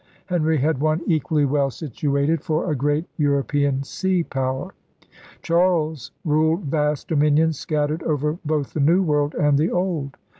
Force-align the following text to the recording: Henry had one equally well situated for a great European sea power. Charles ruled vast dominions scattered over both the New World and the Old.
Henry 0.25 0.57
had 0.57 0.79
one 0.79 1.01
equally 1.05 1.45
well 1.45 1.69
situated 1.69 2.41
for 2.41 2.71
a 2.71 2.75
great 2.75 3.05
European 3.17 3.83
sea 3.83 4.23
power. 4.23 4.73
Charles 5.43 6.09
ruled 6.25 6.63
vast 6.63 7.07
dominions 7.07 7.59
scattered 7.59 8.01
over 8.01 8.39
both 8.43 8.73
the 8.73 8.79
New 8.79 9.03
World 9.03 9.35
and 9.35 9.59
the 9.59 9.69
Old. 9.69 10.17